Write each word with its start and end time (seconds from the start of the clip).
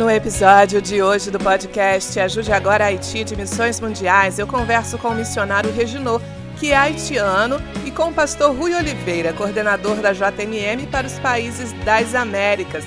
No 0.00 0.08
episódio 0.08 0.80
de 0.80 1.02
hoje 1.02 1.30
do 1.30 1.38
podcast 1.38 2.18
Ajude 2.18 2.50
Agora 2.50 2.86
Haiti 2.86 3.22
de 3.22 3.36
Missões 3.36 3.78
Mundiais, 3.78 4.38
eu 4.38 4.46
converso 4.46 4.96
com 4.96 5.08
o 5.08 5.14
missionário 5.14 5.70
Reginô, 5.70 6.18
que 6.58 6.72
é 6.72 6.76
haitiano, 6.76 7.60
e 7.84 7.90
com 7.90 8.04
o 8.04 8.12
pastor 8.14 8.56
Rui 8.56 8.74
Oliveira, 8.74 9.34
coordenador 9.34 9.96
da 9.96 10.14
JMM 10.14 10.86
para 10.90 11.06
os 11.06 11.18
países 11.18 11.74
das 11.84 12.14
Américas. 12.14 12.82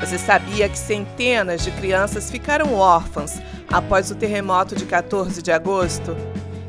Você 0.00 0.18
sabia 0.18 0.68
que 0.68 0.76
centenas 0.76 1.62
de 1.62 1.70
crianças 1.70 2.28
ficaram 2.28 2.74
órfãs 2.74 3.40
após 3.68 4.10
o 4.10 4.16
terremoto 4.16 4.74
de 4.74 4.84
14 4.84 5.40
de 5.40 5.52
agosto? 5.52 6.16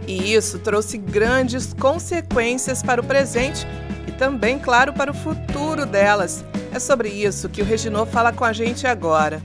E 0.05 0.35
isso 0.35 0.59
trouxe 0.59 0.99
grandes 0.99 1.73
consequências 1.73 2.83
para 2.83 3.01
o 3.01 3.03
presente 3.03 3.65
e 4.07 4.11
também, 4.11 4.59
claro, 4.59 4.93
para 4.93 5.09
o 5.09 5.15
futuro 5.15 5.83
delas. 5.83 6.45
É 6.71 6.77
sobre 6.77 7.09
isso 7.09 7.49
que 7.49 7.63
o 7.63 7.65
Reginô 7.65 8.05
fala 8.05 8.31
com 8.31 8.45
a 8.45 8.53
gente 8.53 8.85
agora. 8.85 9.41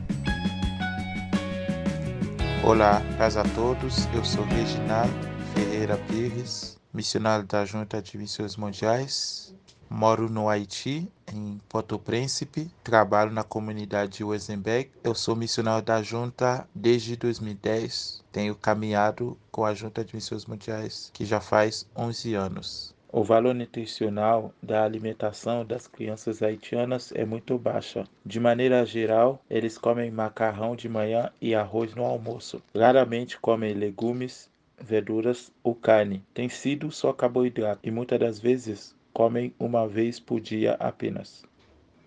Olá, 2.65 3.01
paz 3.17 3.37
a 3.37 3.45
todos. 3.55 4.07
Eu 4.13 4.25
sou 4.25 4.45
Reginaldo 4.45 5.13
Ferreira 5.55 5.97
Pires, 5.97 6.77
missionário 6.93 7.47
da 7.47 7.65
Junta 7.65 8.03
de 8.03 8.19
Missões 8.19 8.57
Mundiais. 8.57 9.55
Moro 9.89 10.29
no 10.29 10.49
Haiti, 10.49 11.11
em 11.33 11.59
Porto 11.69 11.99
Príncipe. 11.99 12.71
Trabalho 12.83 13.31
na 13.31 13.45
comunidade 13.45 14.19
de 14.19 14.25
Wesenbeck. 14.25 14.91
Eu 15.03 15.15
sou 15.15 15.35
missionário 15.35 15.85
da 15.85 16.03
Junta 16.03 16.69
desde 16.75 17.17
2010. 17.17 18.23
Tenho 18.31 18.55
caminhado 18.55 19.39
com 19.51 19.65
a 19.65 19.73
Junta 19.73 20.05
de 20.05 20.15
Missões 20.15 20.45
Mundiais, 20.45 21.11
que 21.15 21.25
já 21.25 21.41
faz 21.41 21.87
11 21.97 22.35
anos. 22.35 22.98
O 23.11 23.25
valor 23.25 23.55
nutricional 23.55 24.53
da 24.63 24.85
alimentação 24.85 25.65
das 25.65 25.87
crianças 25.87 26.43
haitianas 26.43 27.11
é 27.13 27.25
muito 27.25 27.57
baixa. 27.57 28.05
De 28.25 28.39
maneira 28.39 28.85
geral, 28.85 29.43
eles 29.49 29.79
comem 29.79 30.11
macarrão 30.11 30.77
de 30.77 30.91
manhã 30.91 31.31
e 31.41 31.55
arroz 31.55 31.95
no 31.95 32.05
almoço. 32.05 32.63
Raramente 32.77 33.41
comem 33.41 33.73
legumes, 33.73 34.51
verduras 34.79 35.51
ou 35.63 35.75
carne. 35.75 36.23
Tem 36.35 36.51
sido 36.51 36.93
só 36.93 37.11
carboidrato 37.15 37.81
e 37.83 37.91
muitas 37.91 38.21
das 38.21 38.39
vezes 38.39 38.95
comem 39.11 39.55
uma 39.59 39.89
vez 39.89 40.21
por 40.21 40.39
dia 40.39 40.77
apenas. 40.79 41.43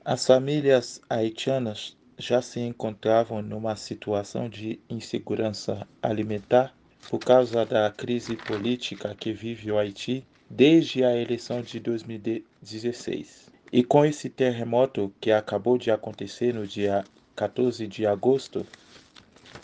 As 0.05 0.27
famílias 0.27 1.01
haitianas 1.09 1.97
já 2.15 2.43
se 2.43 2.59
encontravam 2.59 3.41
numa 3.41 3.75
situação 3.75 4.47
de 4.47 4.79
insegurança 4.87 5.87
alimentar 5.99 6.75
por 7.09 7.17
causa 7.17 7.65
da 7.65 7.89
crise 7.89 8.35
política 8.35 9.15
que 9.19 9.33
vive 9.33 9.71
o 9.71 9.79
Haiti 9.79 10.23
desde 10.53 11.01
a 11.05 11.15
eleição 11.15 11.61
de 11.61 11.79
2016. 11.79 13.49
E 13.71 13.83
com 13.85 14.03
esse 14.03 14.29
terremoto 14.29 15.13
que 15.21 15.31
acabou 15.31 15.77
de 15.77 15.89
acontecer 15.89 16.53
no 16.53 16.67
dia 16.67 17.05
14 17.37 17.87
de 17.87 18.05
agosto, 18.05 18.67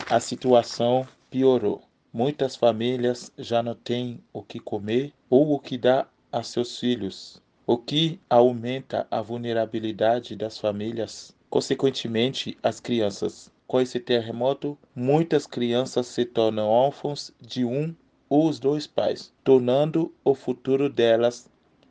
a 0.08 0.18
situação 0.18 1.06
piorou. 1.30 1.82
Muitas 2.10 2.56
famílias 2.56 3.30
já 3.36 3.62
não 3.62 3.74
têm 3.74 4.18
o 4.32 4.42
que 4.42 4.58
comer 4.58 5.12
ou 5.28 5.52
o 5.52 5.60
que 5.60 5.76
dar 5.76 6.10
a 6.32 6.42
seus 6.42 6.78
filhos, 6.78 7.42
o 7.66 7.76
que 7.76 8.18
aumenta 8.30 9.06
a 9.10 9.20
vulnerabilidade 9.20 10.34
das 10.34 10.58
famílias, 10.58 11.36
consequentemente, 11.50 12.56
as 12.62 12.80
crianças. 12.80 13.52
Com 13.66 13.78
esse 13.78 14.00
terremoto, 14.00 14.78
muitas 14.96 15.46
crianças 15.46 16.06
se 16.06 16.24
tornam 16.24 16.66
órfãos 16.66 17.30
de 17.38 17.66
um 17.66 17.94
os 18.28 18.58
dois 18.58 18.86
pais, 18.86 19.32
tornando 19.42 20.12
o 20.24 20.34
futuro 20.34 20.88
delas 20.88 21.48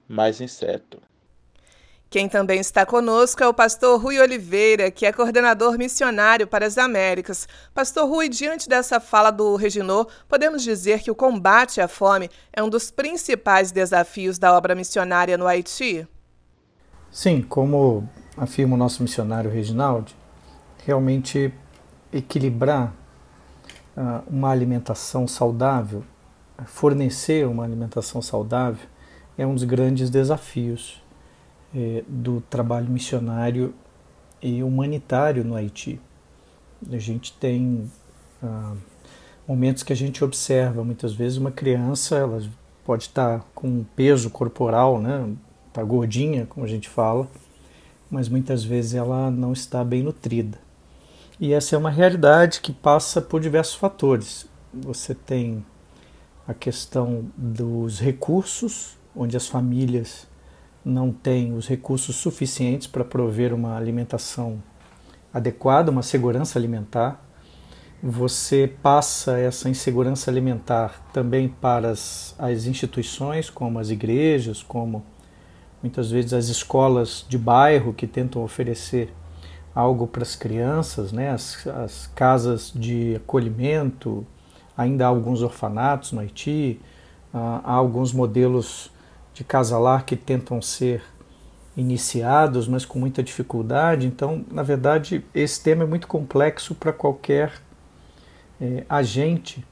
mais 0.08 0.40
incerto. 0.40 1.02
Quem 2.10 2.30
também 2.30 2.62
está 2.62 2.86
conosco 2.86 3.44
é 3.44 3.48
o 3.48 3.54
pastor 3.54 4.02
Rui 4.02 4.18
Oliveira, 4.18 4.90
que 4.90 5.06
é 5.06 5.12
coordenador 5.12 5.78
missionário 5.78 6.48
para 6.48 6.66
as 6.66 6.78
Américas. 6.78 7.50
Pastor 7.74 8.08
Rui, 8.08 8.30
diante 8.30 8.70
dessa 8.70 9.02
fala 9.02 9.30
do 9.30 9.58
Reginô, 9.58 10.08
podemos 10.26 10.64
dizer 10.64 11.02
que 11.02 11.12
o 11.12 11.16
combate 11.16 11.82
à 11.82 11.88
fome 11.88 12.30
é 12.54 12.64
um 12.64 12.70
dos 12.70 12.90
principais 12.90 13.74
desafios 13.74 14.40
da 14.40 14.56
obra 14.56 14.74
missionária 14.74 15.38
no 15.38 15.46
Haiti? 15.46 16.08
Sim, 17.12 17.42
como 17.42 18.08
afirma 18.38 18.76
o 18.76 18.78
nosso 18.78 19.04
missionário 19.04 19.52
Reginaldo, 19.52 20.14
realmente 20.86 21.54
equilibrar 22.14 22.94
uh, 23.98 24.24
uma 24.30 24.50
alimentação 24.50 25.28
saudável 25.28 26.06
fornecer 26.66 27.48
uma 27.48 27.64
alimentação 27.64 28.22
saudável 28.22 28.88
é 29.38 29.46
um 29.46 29.54
dos 29.54 29.64
grandes 29.64 30.10
desafios 30.10 31.02
é, 31.76 32.04
do 32.08 32.42
trabalho 32.50 32.90
missionário 32.90 33.74
e 34.42 34.64
humanitário 34.64 35.44
no 35.44 35.56
Haiti. 35.56 36.00
A 36.92 36.98
gente 36.98 37.34
tem 37.34 37.90
ah, 38.42 38.74
momentos 39.48 39.84
que 39.84 39.94
a 39.94 39.96
gente 39.96 40.24
observa 40.24 40.84
muitas 40.84 41.14
vezes 41.14 41.38
uma 41.38 41.52
criança, 41.52 42.18
ela 42.18 42.42
pode 42.86 43.04
estar 43.04 43.46
com 43.54 43.68
um 43.68 43.86
peso 43.96 44.30
corporal, 44.30 45.00
né, 45.00 45.34
tá 45.74 45.84
gordinha, 45.84 46.46
como 46.46 46.66
a 46.66 46.70
gente 46.70 46.88
fala, 46.88 47.28
mas 48.10 48.30
muitas 48.30 48.64
vezes 48.64 48.94
ela 48.94 49.30
não 49.30 49.54
está 49.54 49.84
bem 49.84 50.04
nutrida. 50.04 50.58
E 51.40 51.54
essa 51.54 51.76
é 51.76 51.78
uma 51.78 51.92
realidade 51.92 52.62
que 52.62 52.72
passa 52.72 53.22
por 53.22 53.40
diversos 53.40 53.76
fatores. 53.76 54.48
Você 54.74 55.14
tem 55.14 55.64
a 56.48 56.54
questão 56.54 57.26
dos 57.36 58.00
recursos, 58.00 58.98
onde 59.16 59.36
as 59.36 59.48
famílias 59.48 60.28
não 60.84 61.12
têm 61.12 61.54
os 61.54 61.68
recursos 61.68 62.16
suficientes 62.16 62.88
para 62.88 63.04
prover 63.04 63.54
uma 63.54 63.76
alimentação 63.76 64.64
adequada, 65.34 65.92
uma 65.92 66.02
segurança 66.02 66.58
alimentar. 66.58 67.24
Você 68.02 68.72
passa 68.82 69.38
essa 69.38 69.70
insegurança 69.70 70.32
alimentar 70.32 71.06
também 71.12 71.50
para 71.50 71.90
as, 71.90 72.34
as 72.40 72.66
instituições, 72.66 73.50
como 73.50 73.80
as 73.80 73.90
igrejas, 73.90 74.64
como 74.64 75.04
muitas 75.82 76.10
vezes 76.10 76.32
as 76.32 76.48
escolas 76.48 77.26
de 77.28 77.38
bairro 77.38 77.94
que 77.94 78.08
tentam 78.08 78.44
oferecer 78.44 79.14
algo 79.76 80.08
para 80.08 80.24
as 80.24 80.36
crianças, 80.36 81.12
né? 81.12 81.30
as, 81.30 81.68
as 81.68 82.08
casas 82.08 82.72
de 82.74 83.16
acolhimento, 83.16 84.26
Ainda 84.78 85.06
há 85.06 85.08
alguns 85.08 85.42
orfanatos 85.42 86.12
no 86.12 86.20
Haiti, 86.20 86.80
há 87.34 87.74
alguns 87.74 88.14
modelos 88.14 88.92
de 89.34 89.44
casalar 89.44 90.06
que 90.06 90.16
tentam 90.16 90.62
ser 90.62 91.04
iniciados, 91.76 92.68
mas 92.68 92.86
com 92.86 93.00
muita 93.00 93.22
dificuldade. 93.22 94.08
Então, 94.08 94.44
na 94.52 94.64
verdade, 94.64 95.24
esse 95.34 95.62
tema 95.62 95.84
é 95.84 95.88
muito 95.88 96.08
complexo 96.08 96.74
para 96.74 96.92
qualquer 96.92 97.54
é, 98.60 98.84
agente 98.90 99.64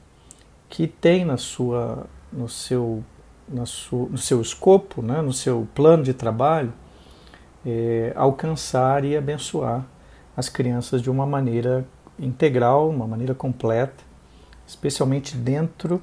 que 0.68 0.86
tem 0.86 1.24
na 1.24 1.36
sua, 1.36 2.06
no, 2.32 2.48
seu, 2.48 3.02
na 3.48 3.66
sua, 3.66 4.08
no 4.08 4.18
seu 4.18 4.40
escopo, 4.40 5.02
né, 5.02 5.20
no 5.20 5.32
seu 5.32 5.66
plano 5.74 6.02
de 6.02 6.14
trabalho, 6.14 6.72
é, 7.64 8.12
alcançar 8.14 9.04
e 9.04 9.16
abençoar 9.16 9.84
as 10.36 10.48
crianças 10.48 11.02
de 11.02 11.10
uma 11.10 11.26
maneira 11.26 11.84
integral, 12.18 12.88
uma 12.88 13.06
maneira 13.06 13.34
completa, 13.34 14.04
especialmente 14.66 15.36
dentro 15.36 16.02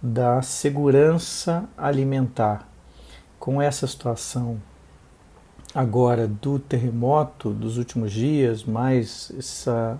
da 0.00 0.40
segurança 0.42 1.68
alimentar. 1.76 2.68
Com 3.38 3.60
essa 3.60 3.86
situação 3.86 4.60
agora 5.74 6.26
do 6.26 6.58
terremoto 6.58 7.50
dos 7.50 7.78
últimos 7.78 8.12
dias, 8.12 8.64
mais 8.64 9.32
essa, 9.36 9.98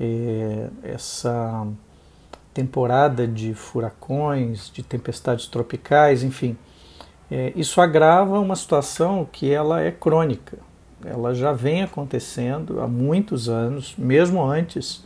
é, 0.00 0.68
essa 0.82 1.66
temporada 2.54 3.26
de 3.26 3.54
furacões, 3.54 4.70
de 4.72 4.82
tempestades 4.82 5.46
tropicais, 5.46 6.22
enfim, 6.22 6.56
é, 7.30 7.52
isso 7.54 7.80
agrava 7.80 8.40
uma 8.40 8.56
situação 8.56 9.28
que 9.30 9.50
ela 9.50 9.80
é 9.80 9.90
crônica. 9.90 10.58
Ela 11.04 11.34
já 11.34 11.52
vem 11.52 11.82
acontecendo 11.82 12.80
há 12.80 12.88
muitos 12.88 13.48
anos, 13.48 13.94
mesmo 13.96 14.42
antes 14.44 15.04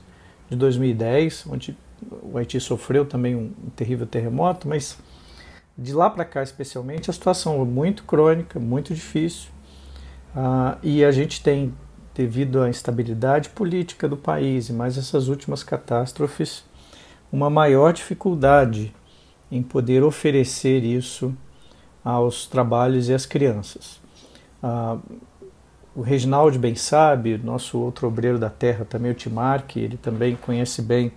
de 0.49 0.56
2010, 0.56 1.47
onde 1.50 1.76
o 2.22 2.38
Haiti 2.38 2.58
sofreu 2.60 3.04
também 3.04 3.34
um, 3.34 3.52
terrível 3.75 4.06
terremoto, 4.06 4.69
mas 4.69 4.99
de 5.76 5.93
lá 5.93 6.10
para 6.10 6.25
cá 6.25 6.43
especialmente 6.43 7.10
a 7.10 7.12
situação 7.12 7.60
é 7.60 7.64
muito 7.64 8.04
crônica, 8.04 8.60
muito 8.60 8.94
difícil, 8.94 9.50
uh, 10.34 10.78
e 10.82 11.04
a 11.04 11.10
gente 11.10 11.43
tem, 11.43 11.75
devido 12.14 12.60
à 12.60 12.69
instabilidade 12.69 13.49
política 13.50 14.08
do 14.08 14.16
país 14.16 14.69
e 14.69 14.72
mais 14.72 14.99
essas 14.99 15.28
últimas 15.28 15.62
catástrofes, 15.62 16.64
uma 17.32 17.49
maior 17.49 17.93
dificuldade 17.93 18.94
em 19.50 19.62
poder 19.62 20.02
oferecer 20.02 20.84
isso 20.84 21.34
aos 22.04 22.46
trabalhos 22.46 23.08
e 23.08 23.14
às 23.14 23.25
crianças. 23.25 24.00
Uh, 24.62 25.00
o 25.94 26.00
Reginaldo 26.00 26.58
bem 26.58 26.75
sabe, 26.75 27.37
nosso 27.38 27.78
outro 27.78 28.08
obreiro 28.08 28.38
da 28.38 28.49
terra 28.49 28.84
também, 28.84 29.10
o 29.10 29.14
Timar, 29.14 29.66
que 29.66 29.78
ele 29.78 29.96
também 29.96 30.37
conhece 30.37 30.81
bem 30.81 31.12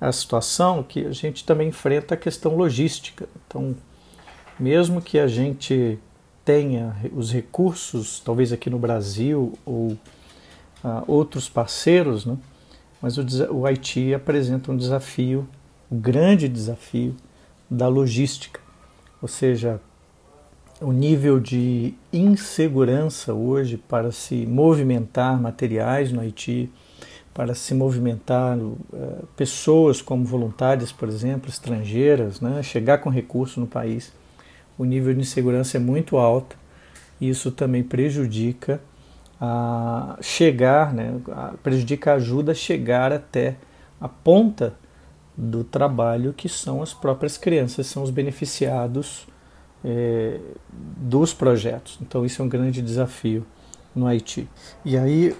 a 0.00 0.12
situação 0.12 0.82
que 0.82 1.06
a 1.06 1.12
gente 1.12 1.44
também 1.44 1.68
enfrenta 1.68 2.14
a 2.14 2.16
questão 2.16 2.56
logística. 2.56 3.28
Então, 3.46 3.74
mesmo 4.58 5.00
que 5.00 5.18
a 5.18 5.26
gente 5.26 5.98
tenha 6.44 6.94
os 7.14 7.32
recursos, 7.32 8.20
talvez 8.20 8.52
aqui 8.52 8.68
no 8.68 8.78
Brasil 8.78 9.54
ou 9.64 9.92
uh, 9.92 9.98
outros 11.06 11.48
parceiros, 11.48 12.26
né, 12.26 12.36
mas 13.00 13.16
o, 13.16 13.24
o 13.50 13.66
Haiti 13.66 14.14
apresenta 14.14 14.70
um 14.70 14.76
desafio, 14.76 15.48
um 15.90 15.98
grande 15.98 16.48
desafio 16.48 17.14
da 17.70 17.88
logística, 17.88 18.60
ou 19.20 19.28
seja, 19.28 19.80
o 20.80 20.92
nível 20.92 21.40
de 21.40 21.94
insegurança 22.12 23.32
hoje 23.32 23.76
para 23.76 24.12
se 24.12 24.46
movimentar 24.46 25.40
materiais 25.40 26.12
no 26.12 26.20
Haiti, 26.20 26.70
para 27.34 27.52
se 27.52 27.74
movimentar 27.74 28.56
uh, 28.56 29.26
pessoas 29.36 30.00
como 30.00 30.24
voluntárias, 30.24 30.92
por 30.92 31.08
exemplo, 31.08 31.50
estrangeiras, 31.50 32.40
né, 32.40 32.62
chegar 32.62 32.98
com 32.98 33.10
recurso 33.10 33.58
no 33.58 33.66
país, 33.66 34.12
o 34.78 34.84
nível 34.84 35.12
de 35.12 35.20
insegurança 35.20 35.76
é 35.76 35.80
muito 35.80 36.16
alto 36.16 36.56
e 37.20 37.28
isso 37.28 37.50
também 37.50 37.82
prejudica 37.82 38.80
a 39.40 40.16
chegar, 40.20 40.94
né, 40.94 41.20
prejudica 41.62 42.12
a 42.12 42.14
ajuda 42.14 42.52
a 42.52 42.54
chegar 42.54 43.12
até 43.12 43.56
a 44.00 44.08
ponta 44.08 44.74
do 45.36 45.64
trabalho 45.64 46.32
que 46.32 46.48
são 46.48 46.80
as 46.80 46.94
próprias 46.94 47.36
crianças, 47.36 47.88
são 47.88 48.04
os 48.04 48.10
beneficiados 48.10 49.26
é, 49.84 50.38
dos 50.72 51.34
projetos. 51.34 51.98
Então 52.00 52.24
isso 52.24 52.40
é 52.40 52.44
um 52.44 52.48
grande 52.48 52.80
desafio 52.80 53.44
no 53.94 54.06
Haiti. 54.06 54.48
E 54.84 54.96
aí, 54.96 55.36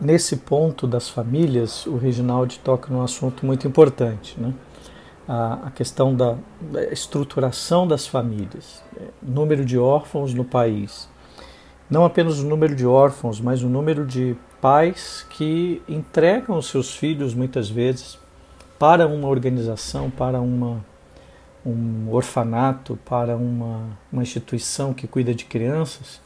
nesse 0.00 0.36
ponto 0.36 0.86
das 0.86 1.08
famílias, 1.08 1.86
o 1.86 1.96
Reginaldo 1.96 2.54
toca 2.62 2.92
num 2.92 3.02
assunto 3.02 3.44
muito 3.44 3.66
importante, 3.66 4.38
né? 4.40 4.54
a, 5.28 5.66
a 5.66 5.70
questão 5.70 6.14
da, 6.14 6.36
da, 6.60 6.84
estruturação 6.84 7.86
das 7.86 8.06
famílias, 8.06 8.82
é, 8.96 9.08
número 9.22 9.64
de 9.64 9.78
órfãos 9.78 10.32
no 10.32 10.44
país. 10.44 11.08
Não 11.90 12.04
apenas 12.04 12.38
o 12.38 12.46
número 12.46 12.74
de 12.74 12.86
órfãos, 12.86 13.40
mas 13.40 13.62
o 13.62 13.68
número 13.68 14.06
de 14.06 14.34
pais 14.60 15.26
que 15.30 15.82
entregam 15.88 16.56
os 16.56 16.66
seus 16.66 16.94
filhos 16.94 17.34
muitas 17.34 17.68
vezes 17.68 18.18
para 18.78 19.06
uma 19.06 19.28
organização, 19.28 20.10
para 20.10 20.40
uma 20.40 20.84
um 21.66 22.10
orfanato, 22.10 22.98
para 23.04 23.36
uma, 23.36 23.90
uma 24.10 24.22
instituição 24.22 24.94
que 24.94 25.06
cuida 25.06 25.34
de 25.34 25.44
crianças, 25.44 26.20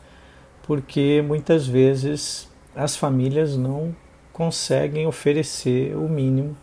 porque 0.62 1.24
muitas 1.26 1.66
vezes 1.66 2.48
as 2.74 2.96
famílias 2.96 3.56
não 3.56 3.94
conseguem 4.32 5.06
oferecer 5.06 5.94
o 5.96 6.08
mínimo 6.08 6.56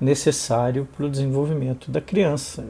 necessário 0.00 0.86
para 0.96 1.06
o 1.06 1.10
desenvolvimento 1.10 1.90
da 1.90 2.00
criança. 2.00 2.66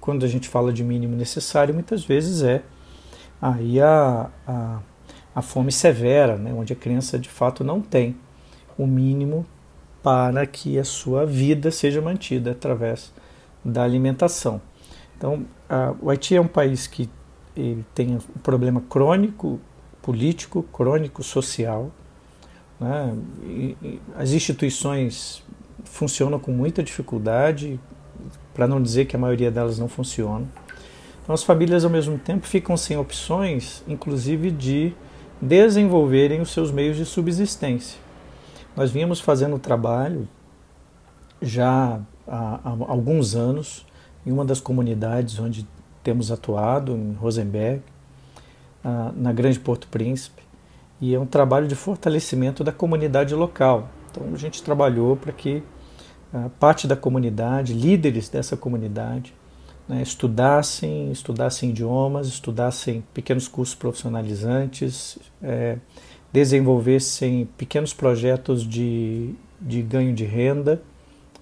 Quando 0.00 0.24
a 0.24 0.28
gente 0.28 0.48
fala 0.48 0.72
de 0.72 0.82
mínimo 0.82 1.14
necessário, 1.14 1.74
muitas 1.74 2.04
vezes 2.04 2.42
é 2.42 2.62
aí 3.40 3.80
a, 3.80 4.30
a, 4.46 4.80
a 5.34 5.42
fome 5.42 5.70
severa, 5.70 6.36
né, 6.36 6.52
onde 6.52 6.72
a 6.72 6.76
criança 6.76 7.18
de 7.18 7.28
fato 7.28 7.62
não 7.62 7.80
tem 7.80 8.16
o 8.78 8.86
mínimo 8.86 9.46
para 10.02 10.46
que 10.46 10.78
a 10.78 10.84
sua 10.84 11.26
vida 11.26 11.70
seja 11.70 12.00
mantida 12.00 12.52
através 12.52 13.12
da 13.64 13.82
alimentação. 13.82 14.60
Então, 15.16 15.44
a, 15.68 15.94
o 16.00 16.10
Haiti 16.10 16.36
é 16.36 16.40
um 16.40 16.46
país 16.46 16.86
que 16.86 17.08
tem 17.94 18.16
um 18.16 18.40
problema 18.40 18.82
crônico 18.88 19.58
político, 20.06 20.62
crônico 20.62 21.20
social. 21.24 21.90
Né? 22.78 23.18
E, 23.42 23.76
e 23.82 24.00
as 24.16 24.30
instituições 24.30 25.42
funcionam 25.84 26.38
com 26.38 26.52
muita 26.52 26.80
dificuldade, 26.80 27.80
para 28.54 28.68
não 28.68 28.80
dizer 28.80 29.06
que 29.06 29.16
a 29.16 29.18
maioria 29.18 29.50
delas 29.50 29.80
não 29.80 29.88
funcionam. 29.88 30.48
Então, 31.22 31.34
as 31.34 31.42
famílias, 31.42 31.84
ao 31.84 31.90
mesmo 31.90 32.16
tempo, 32.18 32.46
ficam 32.46 32.76
sem 32.76 32.96
opções, 32.96 33.82
inclusive 33.88 34.52
de 34.52 34.94
desenvolverem 35.40 36.40
os 36.40 36.50
seus 36.50 36.70
meios 36.70 36.96
de 36.96 37.04
subsistência. 37.04 37.98
Nós 38.76 38.92
vínhamos 38.92 39.20
fazendo 39.20 39.56
o 39.56 39.58
trabalho 39.58 40.28
já 41.42 42.00
há, 42.28 42.60
há 42.64 42.70
alguns 42.86 43.34
anos 43.34 43.84
em 44.24 44.30
uma 44.30 44.44
das 44.44 44.60
comunidades 44.60 45.38
onde 45.38 45.66
temos 46.02 46.30
atuado, 46.30 46.92
em 46.92 47.14
Rosenberg, 47.14 47.82
na 49.16 49.32
Grande 49.32 49.58
Porto 49.58 49.88
Príncipe, 49.88 50.42
e 51.00 51.14
é 51.14 51.18
um 51.18 51.26
trabalho 51.26 51.66
de 51.66 51.74
fortalecimento 51.74 52.62
da 52.62 52.72
comunidade 52.72 53.34
local. 53.34 53.88
Então 54.10 54.24
a 54.32 54.36
gente 54.36 54.62
trabalhou 54.62 55.16
para 55.16 55.32
que 55.32 55.62
parte 56.58 56.86
da 56.86 56.96
comunidade, 56.96 57.74
líderes 57.74 58.28
dessa 58.28 58.56
comunidade, 58.56 59.34
né, 59.88 60.02
estudassem, 60.02 61.10
estudassem 61.12 61.70
idiomas, 61.70 62.26
estudassem 62.26 63.04
pequenos 63.14 63.46
cursos 63.46 63.74
profissionalizantes, 63.74 65.18
é, 65.42 65.78
desenvolvessem 66.32 67.48
pequenos 67.56 67.92
projetos 67.92 68.66
de, 68.66 69.34
de 69.60 69.82
ganho 69.82 70.14
de 70.14 70.24
renda, 70.24 70.82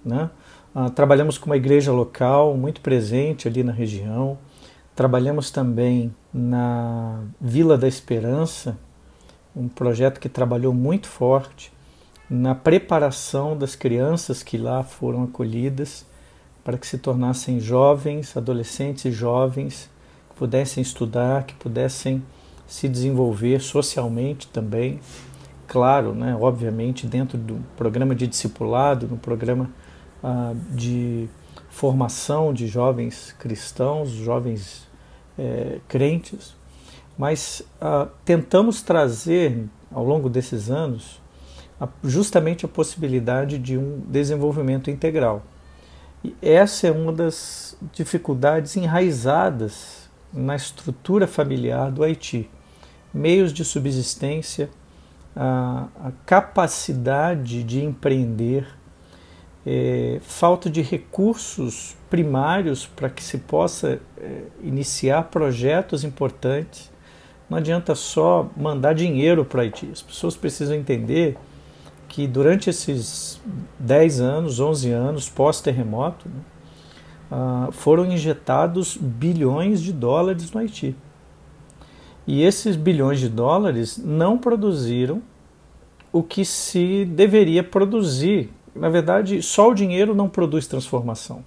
né? 0.04 0.30
Ah, 0.74 0.90
trabalhamos 0.90 1.38
com 1.38 1.46
uma 1.46 1.56
igreja 1.56 1.92
local 1.92 2.56
muito 2.56 2.80
presente 2.80 3.46
ali 3.46 3.62
na 3.62 3.72
região. 3.72 4.36
Trabalhamos 4.94 5.50
também 5.50 6.14
na 6.34 7.22
Vila 7.40 7.78
da 7.78 7.86
Esperança, 7.86 8.76
um 9.54 9.68
projeto 9.68 10.18
que 10.18 10.28
trabalhou 10.28 10.74
muito 10.74 11.06
forte 11.06 11.72
na 12.28 12.56
preparação 12.56 13.56
das 13.56 13.76
crianças 13.76 14.42
que 14.42 14.58
lá 14.58 14.82
foram 14.82 15.22
acolhidas 15.22 16.04
para 16.64 16.76
que 16.76 16.86
se 16.86 16.98
tornassem 16.98 17.60
jovens, 17.60 18.36
adolescentes 18.36 19.04
e 19.04 19.12
jovens, 19.12 19.88
que 20.30 20.36
pudessem 20.36 20.82
estudar, 20.82 21.44
que 21.44 21.54
pudessem 21.54 22.22
se 22.66 22.88
desenvolver 22.88 23.60
socialmente 23.60 24.48
também. 24.48 24.98
Claro, 25.68 26.14
né, 26.14 26.36
obviamente, 26.40 27.06
dentro 27.06 27.38
do 27.38 27.62
programa 27.76 28.14
de 28.14 28.26
discipulado, 28.26 29.06
no 29.06 29.18
programa 29.18 29.70
ah, 30.22 30.54
de 30.70 31.28
formação 31.68 32.52
de 32.52 32.66
jovens 32.66 33.34
cristãos, 33.38 34.10
jovens 34.10 34.88
é, 35.38 35.78
crentes, 35.88 36.54
mas 37.16 37.62
ah, 37.80 38.08
tentamos 38.24 38.82
trazer 38.82 39.64
ao 39.92 40.04
longo 40.04 40.28
desses 40.28 40.70
anos 40.70 41.22
justamente 42.02 42.64
a 42.64 42.68
possibilidade 42.68 43.58
de 43.58 43.76
um 43.76 44.00
desenvolvimento 44.06 44.90
integral. 44.90 45.42
E 46.22 46.34
essa 46.40 46.86
é 46.86 46.90
uma 46.90 47.12
das 47.12 47.76
dificuldades 47.92 48.76
enraizadas 48.76 50.08
na 50.32 50.56
estrutura 50.56 51.26
familiar 51.26 51.90
do 51.90 52.02
Haiti. 52.02 52.48
Meios 53.12 53.52
de 53.52 53.64
subsistência, 53.64 54.70
a, 55.36 55.88
a 56.02 56.12
capacidade 56.24 57.62
de 57.62 57.84
empreender, 57.84 58.66
é, 59.66 60.18
falta 60.22 60.68
de 60.68 60.82
recursos 60.82 61.96
primários 62.10 62.86
para 62.86 63.08
que 63.08 63.22
se 63.22 63.38
possa 63.38 64.00
é, 64.18 64.42
iniciar 64.62 65.24
projetos 65.24 66.04
importantes. 66.04 66.90
Não 67.48 67.58
adianta 67.58 67.94
só 67.94 68.50
mandar 68.56 68.94
dinheiro 68.94 69.44
para 69.44 69.62
Haiti. 69.62 69.88
As 69.92 70.02
pessoas 70.02 70.36
precisam 70.36 70.76
entender 70.76 71.36
que 72.08 72.26
durante 72.26 72.70
esses 72.70 73.40
10 73.78 74.20
anos, 74.20 74.60
11 74.60 74.90
anos 74.90 75.28
pós-terremoto, 75.28 76.28
né, 76.28 76.40
ah, 77.30 77.68
foram 77.72 78.06
injetados 78.06 78.96
bilhões 78.96 79.82
de 79.82 79.92
dólares 79.92 80.52
no 80.52 80.60
Haiti. 80.60 80.94
E 82.26 82.42
esses 82.42 82.76
bilhões 82.76 83.18
de 83.20 83.28
dólares 83.28 83.98
não 83.98 84.38
produziram 84.38 85.22
o 86.12 86.22
que 86.22 86.44
se 86.44 87.04
deveria 87.04 87.62
produzir 87.62 88.50
na 88.74 88.88
verdade, 88.88 89.40
só 89.42 89.70
o 89.70 89.74
dinheiro 89.74 90.14
não 90.14 90.28
produz 90.28 90.66
transformação. 90.66 91.44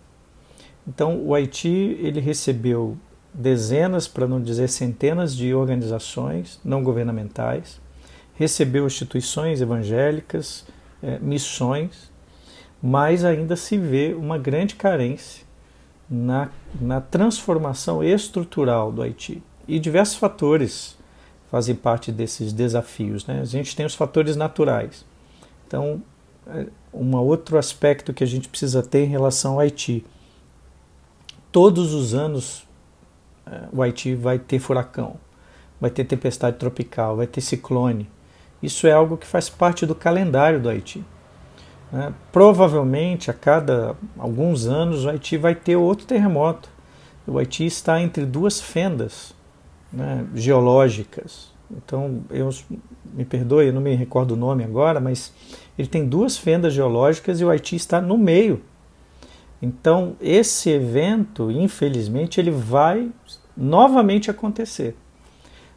Então, 0.88 1.22
o 1.22 1.36
Haiti 1.36 1.98
ele 2.02 2.20
recebeu 2.20 2.98
dezenas, 3.34 4.08
para 4.08 4.28
não 4.28 4.42
dizer 4.42 4.70
centenas, 4.70 5.36
de 5.36 5.54
organizações 5.54 6.60
não 6.64 6.82
governamentais, 6.82 7.80
recebeu 8.36 8.88
instituições 8.88 9.62
evangélicas, 9.62 10.66
é, 11.04 11.20
missões, 11.20 12.12
mas 12.82 13.26
ainda 13.26 13.56
se 13.56 13.78
vê 13.78 14.16
uma 14.18 14.38
grande 14.38 14.76
carência 14.76 15.46
na, 16.10 16.50
na 16.80 17.02
transformação 17.02 18.04
estrutural 18.04 18.92
do 18.92 19.02
Haiti. 19.02 19.44
E 19.68 19.80
diversos 19.80 20.16
fatores 20.16 20.98
fazem 21.52 21.76
parte 21.76 22.12
desses 22.12 22.54
desafios. 22.54 23.26
Né? 23.26 23.42
A 23.42 23.46
gente 23.46 23.76
tem 23.76 23.86
os 23.86 23.96
fatores 23.96 24.36
naturais. 24.36 25.06
Então, 25.68 26.02
um 26.94 27.16
outro 27.18 27.58
aspecto 27.58 28.14
que 28.14 28.24
a 28.24 28.28
gente 28.28 28.48
precisa 28.48 28.82
ter 28.82 29.06
em 29.06 29.10
relação 29.10 29.54
ao 29.54 29.60
Haiti. 29.60 30.06
Todos 31.52 31.94
os 31.94 32.14
anos 32.14 32.68
é, 33.46 33.64
o 33.72 33.82
Haiti 33.82 34.16
vai 34.16 34.40
ter 34.40 34.60
furacão, 34.60 35.16
vai 35.80 35.90
ter 35.90 36.04
tempestade 36.04 36.58
tropical, 36.58 37.18
vai 37.18 37.28
ter 37.28 37.42
ciclone. 37.42 38.10
Isso 38.62 38.88
é 38.88 38.92
algo 38.92 39.18
que 39.18 39.28
faz 39.28 39.50
parte 39.50 39.86
do 39.86 39.96
calendário 39.96 40.60
do 40.60 40.70
Haiti. 40.70 41.04
Né? 41.92 42.14
Provavelmente 42.32 43.30
a 43.30 43.34
cada 43.34 43.96
alguns 44.18 44.66
anos 44.66 45.06
o 45.06 45.10
Haiti 45.10 45.38
vai 45.38 45.56
ter 45.56 45.76
outro 45.76 46.06
terremoto. 46.06 46.70
O 47.26 47.38
Haiti 47.38 47.66
está 47.66 48.02
entre 48.02 48.26
duas 48.26 48.60
fendas 48.60 49.34
né, 49.92 50.26
geológicas. 50.34 51.52
Então, 51.72 52.22
eu 52.30 52.50
me 53.14 53.26
perdoe, 53.26 53.68
eu 53.68 53.74
não 53.74 53.82
me 53.82 53.94
recordo 53.96 54.32
o 54.32 54.38
nome 54.38 54.64
agora, 54.64 55.00
mas 55.00 55.34
ele 55.78 55.88
tem 55.88 56.08
duas 56.08 56.38
fendas 56.38 56.74
geológicas 56.74 57.40
e 57.40 57.46
o 57.46 57.50
Haiti 57.50 57.76
está 57.76 58.00
no 58.00 58.18
meio. 58.18 58.62
Então, 59.62 60.16
esse 60.22 60.70
evento, 60.70 61.52
infelizmente, 61.52 62.40
ele 62.40 62.52
vai 62.52 63.10
novamente 63.56 64.30
acontecer. 64.30 64.96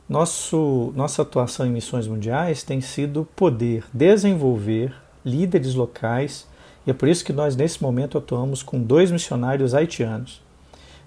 Nosso, 0.08 0.92
nossa 0.94 1.22
atuação 1.22 1.66
em 1.66 1.70
missões 1.70 2.06
mundiais 2.06 2.62
tem 2.62 2.80
sido 2.80 3.26
poder 3.36 3.84
desenvolver 3.92 4.92
líderes 5.24 5.74
locais, 5.74 6.46
e 6.86 6.90
é 6.90 6.94
por 6.94 7.08
isso 7.08 7.24
que 7.24 7.32
nós, 7.32 7.56
nesse 7.56 7.82
momento, 7.82 8.18
atuamos 8.18 8.62
com 8.62 8.82
dois 8.82 9.10
missionários 9.10 9.74
haitianos, 9.74 10.42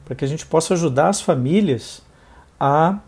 para 0.06 0.16
que 0.16 0.24
a 0.24 0.28
gente 0.28 0.46
possa 0.46 0.74
ajudar 0.74 1.10
as 1.10 1.22
famílias 1.22 2.02
a 2.60 3.00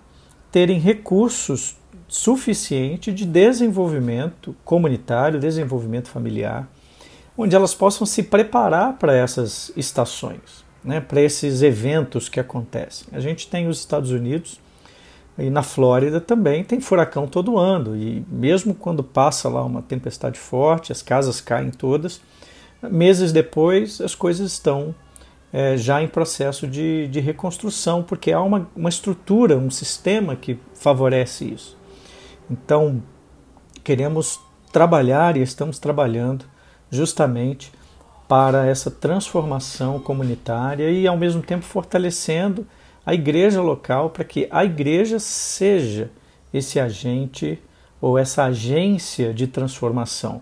terem 0.55 0.79
recursos 0.79 1.75
suficientes 2.07 3.13
de 3.13 3.25
desenvolvimento 3.25 4.55
comunitário, 4.63 5.37
desenvolvimento 5.37 6.07
familiar, 6.07 6.65
onde 7.37 7.53
elas 7.53 7.75
possam 7.75 8.07
se 8.07 8.23
preparar 8.23 8.93
para 8.93 9.13
essas 9.13 9.69
estações, 9.75 10.63
né, 10.81 11.01
para 11.01 11.19
esses 11.19 11.61
eventos 11.61 12.29
que 12.29 12.39
acontecem. 12.39 13.05
A 13.11 13.19
gente 13.19 13.49
tem 13.49 13.67
os 13.67 13.79
Estados 13.79 14.11
Unidos 14.11 14.61
e 15.37 15.49
na 15.49 15.61
Flórida 15.61 16.21
também 16.21 16.63
tem 16.63 16.79
furacão 16.79 17.27
todo 17.27 17.57
ano, 17.57 17.93
e 17.93 18.25
mesmo 18.29 18.73
quando 18.73 19.03
passa 19.03 19.49
lá 19.49 19.61
uma 19.61 19.81
tempestade 19.81 20.39
forte, 20.39 20.89
as 20.89 21.01
casas 21.01 21.41
caem 21.41 21.69
todas, 21.69 22.21
meses 22.81 23.33
depois 23.33 23.99
as 23.99 24.15
coisas 24.15 24.53
estão 24.53 24.95
é, 25.51 25.77
já 25.77 26.01
em 26.01 26.07
processo 26.07 26.67
de, 26.67 27.07
de 27.07 27.19
reconstrução, 27.19 28.03
porque 28.03 28.31
há 28.31 28.41
uma, 28.41 28.69
uma 28.75 28.89
estrutura, 28.89 29.57
um 29.57 29.69
sistema 29.69 30.35
que 30.35 30.59
favorece 30.73 31.45
isso. 31.45 31.77
Então, 32.49 33.01
queremos 33.83 34.39
trabalhar 34.71 35.37
e 35.37 35.41
estamos 35.41 35.79
trabalhando 35.79 36.45
justamente 36.91 37.71
para 38.27 38.65
essa 38.65 38.89
transformação 38.89 39.99
comunitária 39.99 40.89
e, 40.89 41.07
ao 41.07 41.17
mesmo 41.17 41.41
tempo, 41.41 41.63
fortalecendo 41.63 42.67
a 43.05 43.13
igreja 43.13 43.61
local 43.61 44.09
para 44.09 44.23
que 44.23 44.47
a 44.49 44.65
igreja 44.65 45.19
seja 45.19 46.09
esse 46.53 46.79
agente 46.79 47.61
ou 48.01 48.17
essa 48.17 48.45
agência 48.45 49.33
de 49.33 49.47
transformação. 49.47 50.41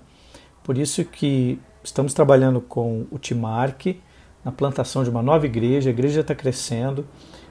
Por 0.64 0.78
isso 0.78 1.04
que 1.04 1.60
estamos 1.84 2.14
trabalhando 2.14 2.62
com 2.62 3.06
o 3.12 3.20
Timark, 3.20 4.00
na 4.44 4.52
plantação 4.52 5.04
de 5.04 5.10
uma 5.10 5.22
nova 5.22 5.46
igreja, 5.46 5.90
a 5.90 5.94
igreja 5.94 6.22
está 6.22 6.36
crescendo. 6.36 7.06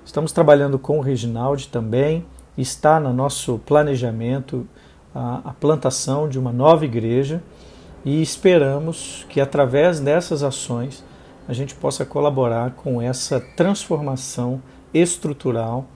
Estamos 0.04 0.32
trabalhando 0.32 0.78
com 0.78 0.98
o 0.98 1.00
Reginaldi 1.00 1.68
também, 1.68 2.24
está 2.56 3.00
no 3.00 3.12
nosso 3.12 3.58
planejamento 3.64 4.66
a, 5.14 5.40
a 5.44 5.52
plantação 5.52 6.28
de 6.28 6.38
uma 6.38 6.52
nova 6.52 6.84
igreja 6.84 7.42
e 8.04 8.20
esperamos 8.20 9.24
que 9.28 9.40
através 9.40 10.00
dessas 10.00 10.42
ações 10.42 11.04
a 11.48 11.52
gente 11.52 11.74
possa 11.74 12.04
colaborar 12.04 12.72
com 12.72 13.00
essa 13.00 13.40
transformação 13.40 14.62
estrutural 14.92 15.86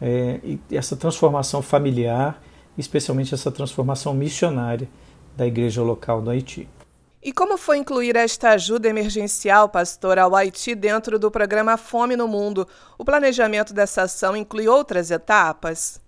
é, 0.00 0.40
essa 0.72 0.96
transformação 0.96 1.60
familiar, 1.60 2.42
especialmente 2.78 3.34
essa 3.34 3.50
transformação 3.50 4.14
missionária 4.14 4.88
da 5.36 5.46
igreja 5.46 5.82
local 5.82 6.22
do 6.22 6.30
Haiti. 6.30 6.66
E 7.22 7.32
como 7.32 7.58
foi 7.58 7.76
incluir 7.76 8.16
esta 8.16 8.52
ajuda 8.52 8.88
emergencial, 8.88 9.68
pastor, 9.68 10.18
ao 10.18 10.34
Haiti 10.34 10.74
dentro 10.74 11.18
do 11.18 11.30
programa 11.30 11.76
Fome 11.76 12.16
no 12.16 12.26
Mundo? 12.26 12.66
O 12.96 13.04
planejamento 13.04 13.74
dessa 13.74 14.04
ação 14.04 14.34
inclui 14.34 14.66
outras 14.66 15.10
etapas? 15.10 16.00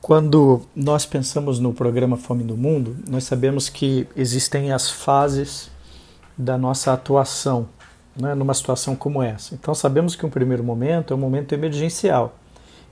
Quando 0.00 0.62
nós 0.74 1.04
pensamos 1.04 1.58
no 1.58 1.74
programa 1.74 2.16
Fome 2.16 2.42
no 2.42 2.56
Mundo, 2.56 2.96
nós 3.06 3.24
sabemos 3.24 3.68
que 3.68 4.08
existem 4.16 4.72
as 4.72 4.90
fases 4.90 5.70
da 6.36 6.56
nossa 6.56 6.94
atuação 6.94 7.68
né, 8.16 8.34
numa 8.34 8.54
situação 8.54 8.96
como 8.96 9.22
essa. 9.22 9.54
Então, 9.54 9.74
sabemos 9.74 10.16
que 10.16 10.24
um 10.24 10.30
primeiro 10.30 10.64
momento 10.64 11.12
é 11.12 11.16
um 11.16 11.20
momento 11.20 11.52
emergencial 11.52 12.38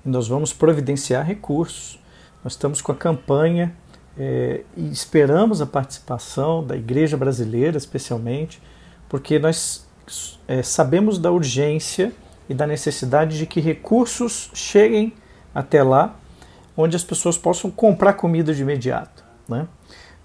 e 0.04 0.10
nós 0.10 0.28
vamos 0.28 0.52
providenciar 0.52 1.24
recursos. 1.24 1.98
Nós 2.44 2.52
estamos 2.52 2.82
com 2.82 2.92
a 2.92 2.96
campanha 2.96 3.74
é, 4.18 4.62
e 4.76 4.90
esperamos 4.90 5.60
a 5.60 5.66
participação 5.66 6.64
da 6.64 6.76
Igreja 6.76 7.16
Brasileira, 7.16 7.76
especialmente, 7.76 8.60
porque 9.08 9.38
nós 9.38 9.86
é, 10.46 10.62
sabemos 10.62 11.18
da 11.18 11.30
urgência 11.30 12.12
e 12.48 12.54
da 12.54 12.66
necessidade 12.66 13.38
de 13.38 13.46
que 13.46 13.60
recursos 13.60 14.50
cheguem 14.52 15.12
até 15.54 15.82
lá, 15.82 16.16
onde 16.76 16.96
as 16.96 17.04
pessoas 17.04 17.36
possam 17.36 17.70
comprar 17.70 18.14
comida 18.14 18.54
de 18.54 18.62
imediato. 18.62 19.24
Né? 19.48 19.66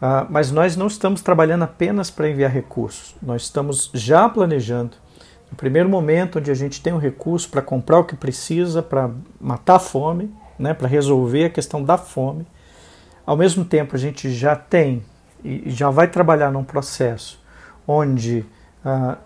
Ah, 0.01 0.25
mas 0.29 0.51
nós 0.51 0.75
não 0.75 0.87
estamos 0.87 1.21
trabalhando 1.21 1.63
apenas 1.63 2.09
para 2.09 2.29
enviar 2.29 2.51
recursos, 2.51 3.15
nós 3.21 3.43
estamos 3.43 3.89
já 3.93 4.27
planejando. 4.29 4.95
No 5.49 5.55
primeiro 5.55 5.87
momento, 5.87 6.39
onde 6.39 6.51
a 6.51 6.53
gente 6.53 6.81
tem 6.81 6.91
o 6.91 6.97
um 6.97 6.99
recurso 6.99 7.49
para 7.49 7.61
comprar 7.61 7.99
o 7.99 8.03
que 8.03 8.15
precisa, 8.15 8.83
para 8.83 9.09
matar 9.39 9.75
a 9.75 9.79
fome, 9.79 10.29
né, 10.59 10.73
para 10.73 10.87
resolver 10.87 11.45
a 11.45 11.49
questão 11.49 11.81
da 11.83 11.97
fome, 11.97 12.45
ao 13.27 13.35
mesmo 13.35 13.65
tempo, 13.65 13.95
a 13.95 13.99
gente 13.99 14.31
já 14.31 14.55
tem 14.55 15.03
e 15.43 15.69
já 15.69 15.89
vai 15.89 16.07
trabalhar 16.07 16.49
num 16.49 16.63
processo 16.63 17.39
onde 17.85 18.45
ah, 18.83 19.17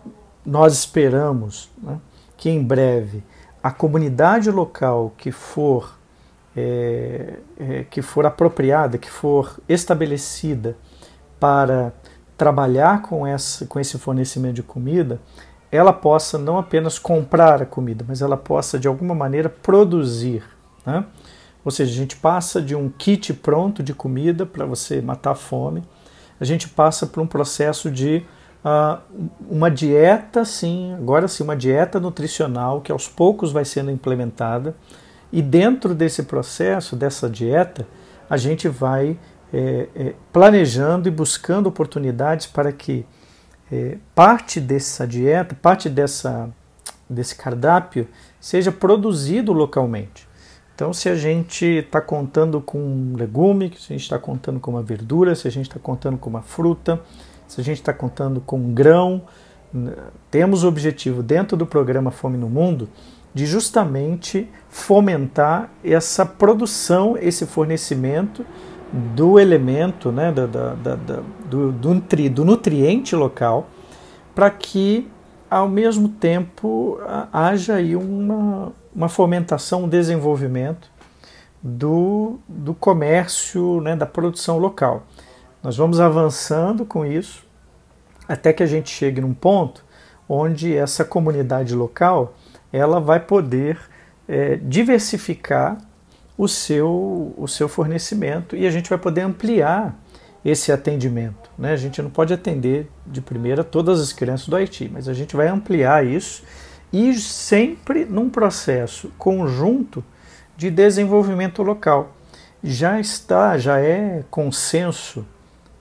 nós 0.44 0.74
esperamos 0.74 1.70
né, 1.82 2.00
que 2.36 2.50
em 2.50 2.64
breve 2.64 3.24
a 3.62 3.70
comunidade 3.72 4.50
local 4.50 5.14
que 5.16 5.32
for 5.32 5.98
é, 6.56 7.36
é, 7.58 7.86
que 7.90 8.02
for 8.02 8.26
apropriada, 8.26 8.98
que 8.98 9.10
for 9.10 9.58
estabelecida 9.70 10.76
para 11.40 11.94
trabalhar 12.36 13.04
com, 13.04 13.26
essa, 13.26 13.66
com 13.68 13.80
esse 13.80 13.98
fornecimento 13.98 14.56
de 14.56 14.64
comida, 14.64 15.22
ela 15.72 15.94
possa 15.94 16.38
não 16.38 16.58
apenas 16.58 17.00
comprar 17.00 17.62
a 17.62 17.66
comida, 17.66 18.04
mas 18.06 18.22
ela 18.22 18.36
possa 18.36 18.78
de 18.78 18.88
alguma 18.88 19.16
maneira 19.16 19.48
produzir. 19.48 20.44
Né? 20.86 21.06
Ou 21.64 21.72
seja, 21.72 21.92
a 21.92 21.96
gente 21.96 22.16
passa 22.16 22.62
de 22.62 22.76
um 22.76 22.90
kit 22.90 23.34
pronto 23.34 23.84
de 23.84 23.94
comida 23.94 24.46
para 24.46 24.66
você 24.66 25.02
matar 25.02 25.32
a 25.32 25.36
fome, 25.36 25.84
a 26.40 26.46
gente 26.46 26.68
passa 26.68 27.06
por 27.06 27.22
um 27.22 27.28
processo 27.28 27.92
de 27.92 28.26
uh, 28.66 29.00
uma 29.48 29.70
dieta, 29.70 30.44
sim, 30.44 30.94
agora 30.94 31.28
sim, 31.28 31.44
uma 31.44 31.56
dieta 31.56 32.00
nutricional 32.00 32.82
que 32.82 32.92
aos 32.92 33.08
poucos 33.08 33.52
vai 33.52 33.64
sendo 33.64 33.92
implementada. 33.92 34.76
E 35.32 35.42
dentro 35.42 35.94
desse 35.94 36.24
processo, 36.24 36.96
dessa 36.96 37.30
dieta, 37.30 37.88
a 38.30 38.38
gente 38.38 38.68
vai 38.68 39.20
é, 39.54 39.88
é, 39.96 40.14
planejando 40.32 41.08
e 41.08 41.12
buscando 41.12 41.68
oportunidades 41.68 42.48
para 42.48 42.72
que 42.72 43.06
é, 43.72 43.98
parte 44.16 44.60
dessa 44.60 45.08
dieta, 45.08 45.56
parte 45.56 45.90
dessa, 45.90 46.50
desse 47.10 47.36
cardápio, 47.36 48.08
seja 48.40 48.72
produzido 48.72 49.54
localmente. 49.54 50.28
Então, 50.82 50.94
se 50.94 51.10
a 51.10 51.16
gente 51.16 51.64
está 51.64 52.02
contando 52.02 52.60
com 52.60 52.80
um 52.80 53.14
legume, 53.16 53.72
se 53.78 53.94
a 53.94 53.96
gente 53.96 54.02
está 54.02 54.18
contando 54.18 54.60
com 54.60 54.72
uma 54.72 54.82
verdura, 54.82 55.36
se 55.36 55.48
a 55.48 55.52
gente 55.52 55.68
está 55.68 55.80
contando 55.80 56.18
com 56.18 56.28
uma 56.28 56.42
fruta, 56.42 57.00
se 57.48 57.62
a 57.62 57.64
gente 57.64 57.78
está 57.78 57.94
contando 57.94 58.42
com 58.42 58.58
um 58.58 58.74
grão, 58.74 59.22
temos 60.32 60.64
o 60.64 60.68
objetivo 60.68 61.22
dentro 61.22 61.56
do 61.56 61.68
programa 61.68 62.10
Fome 62.10 62.36
no 62.36 62.50
Mundo 62.50 62.90
de 63.32 63.46
justamente 63.46 64.50
fomentar 64.70 65.70
essa 65.84 66.26
produção, 66.26 67.16
esse 67.16 67.46
fornecimento 67.46 68.44
do 68.92 69.40
elemento, 69.40 70.12
né, 70.12 70.32
da, 70.32 70.48
da, 70.48 70.74
da, 70.74 70.96
do, 71.48 71.72
do, 71.72 71.94
nutri, 71.94 72.28
do 72.28 72.44
nutriente 72.44 73.16
local, 73.16 73.70
para 74.34 74.50
que 74.50 75.08
ao 75.48 75.70
mesmo 75.70 76.10
tempo 76.10 77.00
haja 77.32 77.76
aí 77.76 77.96
uma, 77.96 78.74
uma 78.94 79.10
fomentação, 79.10 79.84
um 79.84 79.90
desenvolvimento 79.90 80.90
do, 81.62 82.40
do 82.48 82.74
comércio, 82.74 83.82
né, 83.82 83.96
da 83.96 84.06
produção 84.06 84.58
local. 84.58 85.04
Nós 85.64 85.78
vamos 85.78 86.00
avançando 86.00 86.86
com 86.86 87.06
isso 87.06 87.46
até 88.28 88.54
que 88.54 88.64
a 88.64 88.66
gente 88.66 88.90
chegue 88.90 89.22
num 89.22 89.34
ponto 89.34 89.84
onde 90.28 90.76
essa 90.76 91.04
comunidade 91.04 91.76
local 91.76 92.36
ela 92.72 93.00
vai 93.00 93.20
poder 93.20 93.78
é, 94.28 94.56
diversificar 94.56 95.78
o 96.38 96.48
seu, 96.48 97.34
o 97.38 97.48
seu 97.48 97.68
fornecimento 97.68 98.56
e 98.56 98.66
a 98.66 98.72
gente 98.72 98.90
vai 98.90 98.98
poder 98.98 99.22
ampliar 99.22 99.96
esse 100.44 100.72
atendimento. 100.72 101.52
Né? 101.58 101.74
A 101.74 101.76
gente 101.76 102.02
não 102.02 102.10
pode 102.10 102.34
atender 102.34 102.90
de 103.06 103.22
primeira 103.22 103.64
todas 103.64 104.00
as 104.00 104.12
crianças 104.12 104.48
do 104.48 104.56
Haiti, 104.56 104.90
mas 104.92 105.08
a 105.08 105.14
gente 105.14 105.36
vai 105.36 105.48
ampliar 105.48 106.06
isso 106.06 106.44
e 106.92 107.14
sempre 107.16 108.06
num 108.06 108.30
processo 108.30 109.12
conjunto 109.18 110.04
de 110.58 110.70
desenvolvimento 110.70 111.64
local. 111.64 112.14
Já 112.64 113.00
está, 113.00 113.58
já 113.58 113.80
é 113.80 114.24
consenso 114.30 115.26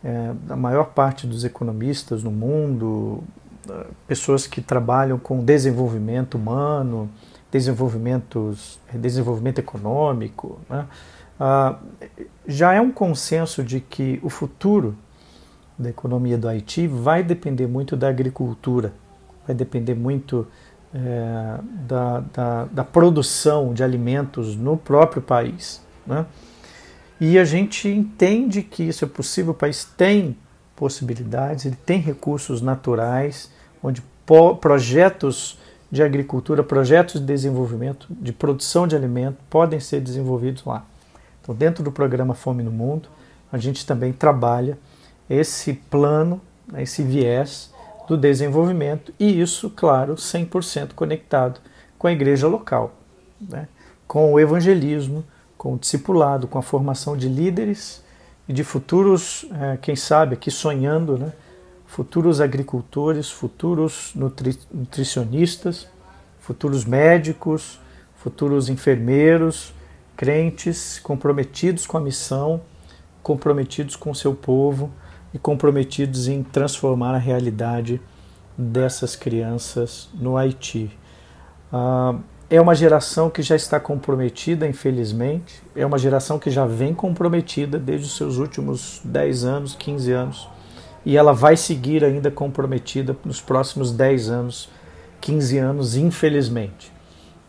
é, 0.03 0.33
da 0.45 0.57
maior 0.57 0.87
parte 0.87 1.27
dos 1.27 1.45
economistas 1.45 2.23
no 2.23 2.31
mundo, 2.31 3.23
pessoas 4.07 4.47
que 4.47 4.61
trabalham 4.61 5.19
com 5.19 5.45
desenvolvimento 5.45 6.37
humano, 6.37 7.11
desenvolvimentos, 7.51 8.79
desenvolvimento 8.93 9.59
econômico, 9.59 10.59
né? 10.69 10.87
Ah, 11.39 11.79
já 12.47 12.75
é 12.75 12.81
um 12.81 12.93
consenso 12.93 13.63
de 13.63 13.81
que 13.81 14.21
o 14.23 14.29
futuro 14.29 14.95
da 15.79 15.89
economia 15.89 16.37
do 16.37 16.47
Haiti 16.47 16.87
vai 16.87 17.23
depender 17.23 17.67
muito 17.67 17.97
da 17.97 18.09
agricultura, 18.09 18.93
vai 19.47 19.57
depender 19.57 19.95
muito 19.95 20.47
é, 20.95 21.59
da, 21.87 22.21
da, 22.33 22.65
da, 22.65 22.85
produção 22.85 23.73
de 23.73 23.83
alimentos 23.85 24.57
no 24.57 24.77
próprio 24.77 25.23
país. 25.23 25.81
Né? 26.07 26.27
E 27.21 27.39
a 27.39 27.45
gente 27.45 27.89
entende 27.89 28.63
que 28.63 28.83
isso 28.83 29.05
é 29.05 29.09
possível, 29.09 29.53
o 29.53 29.55
país 29.55 29.85
tem 29.97 30.37
possibilidades, 30.75 31.67
ele 31.67 31.77
tem 31.77 32.01
recursos 32.01 32.61
naturais, 32.61 33.51
onde 33.83 34.03
projetos 34.61 35.59
de 35.91 36.03
agricultura, 36.03 36.63
projetos 36.63 37.21
de 37.21 37.27
desenvolvimento, 37.27 38.07
de 38.11 38.33
produção 38.33 38.87
de 38.87 38.95
alimento 38.95 39.37
podem 39.51 39.81
ser 39.81 40.01
desenvolvidos 40.01 40.65
lá. 40.65 40.85
Então, 41.43 41.55
dentro 41.55 41.83
do 41.83 41.91
programa 41.91 42.35
Fome 42.35 42.63
no 42.63 42.71
Mundo, 42.71 43.09
a 43.53 43.59
gente 43.59 43.85
também 43.85 44.13
trabalha 44.13 44.79
esse 45.29 45.73
plano, 45.73 46.41
né, 46.71 46.83
esse 46.83 47.03
viés 47.03 47.73
do 48.11 48.17
desenvolvimento 48.17 49.15
e 49.21 49.41
isso, 49.41 49.71
claro, 49.71 50.17
100% 50.17 50.95
conectado 50.95 51.61
com 51.97 52.09
a 52.09 52.13
igreja 52.13 52.49
local, 52.49 52.93
né, 53.41 53.69
com 54.05 54.33
o 54.33 54.41
evangelismo, 54.41 55.25
com 55.57 55.75
o 55.75 55.79
discipulado, 55.79 56.49
com 56.49 56.59
a 56.59 56.63
formação 56.63 57.17
de 57.17 57.29
líderes 57.29 58.03
e 58.49 58.53
de 58.53 58.65
futuros, 58.65 59.47
é, 59.53 59.77
quem 59.77 59.95
sabe, 59.95 60.35
aqui 60.35 60.51
sonhando, 60.51 61.17
né, 61.17 61.33
futuros 61.87 62.41
agricultores, 62.41 63.31
futuros 63.31 64.11
nutri 64.17 64.59
nutricionistas, 64.75 65.87
futuros 66.41 66.85
médicos, 66.85 67.79
futuros 68.17 68.69
enfermeiros, 68.69 69.73
crentes 70.17 70.99
comprometidos 70.99 71.87
com 71.87 71.97
a 71.97 72.01
missão, 72.01 72.61
comprometidos 73.23 73.95
com 73.95 74.11
o 74.11 74.15
seu 74.17 74.35
povo 74.35 74.91
e 75.33 75.39
comprometidos 75.39 76.29
em 76.29 76.43
transformar 76.43 77.15
a 77.15 77.19
realidade 77.19 78.01
dessas 78.57 79.17
crianças 79.17 80.09
no 80.15 80.37
Haiti. 80.37 80.91
Ah, 81.73 82.17
é 82.49 82.61
uma 82.61 82.75
geração 82.75 83.31
que 83.31 83.43
já 83.43 83.55
está 83.55 83.79
comprometida, 83.79 84.67
infelizmente, 84.67 85.63
é 85.77 85.87
uma 85.87 85.99
geração 85.99 86.37
que 86.37 86.51
já 86.51 86.67
vem 86.67 86.93
comprometida 86.93 87.79
desde 87.79 88.07
os 88.07 88.17
seus 88.17 88.39
últimos 88.39 89.01
10 89.05 89.45
anos, 89.45 89.75
15 89.77 90.13
anos, 90.13 90.49
e 91.07 91.17
ela 91.17 91.33
vai 91.33 91.57
seguir 91.57 92.05
ainda 92.05 92.29
comprometida 92.29 93.17
nos 93.25 93.41
próximos 93.41 93.93
10 93.93 94.31
anos, 94.31 94.69
15 95.21 95.59
anos, 95.59 95.95
infelizmente. 95.95 96.93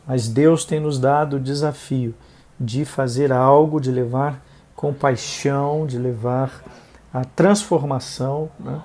Mas 0.08 0.28
Deus 0.28 0.66
tem 0.66 0.80
nos 0.80 1.00
dado 1.00 1.38
o 1.38 1.40
desafio 1.40 2.14
de 2.60 2.86
fazer 2.86 3.32
algo, 3.32 3.82
de 3.82 3.92
levar 3.92 4.46
compaixão, 4.76 5.88
de 5.88 5.98
levar 5.98 6.64
a 7.14 7.26
transformação, 7.26 8.50
né? 8.60 8.82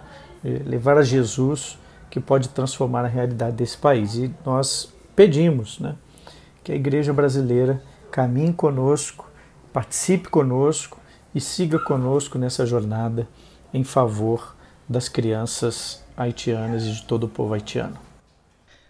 levar 0.64 0.98
a 0.98 1.02
Jesus 1.02 1.78
que 2.10 2.20
pode 2.20 2.48
transformar 2.48 3.04
a 3.04 3.08
realidade 3.08 3.56
desse 3.56 3.76
país. 3.76 4.14
E 4.14 4.32
nós 4.44 4.92
pedimos 5.14 5.78
né, 5.78 5.96
que 6.62 6.72
a 6.72 6.74
igreja 6.74 7.12
brasileira 7.12 7.82
caminhe 8.10 8.52
conosco, 8.52 9.28
participe 9.72 10.28
conosco 10.28 10.98
e 11.34 11.40
siga 11.40 11.78
conosco 11.78 12.38
nessa 12.38 12.64
jornada 12.64 13.28
em 13.74 13.84
favor 13.84 14.56
das 14.88 15.08
crianças 15.08 16.04
haitianas 16.16 16.84
e 16.84 16.92
de 16.92 17.02
todo 17.02 17.24
o 17.24 17.28
povo 17.28 17.54
haitiano. 17.54 17.98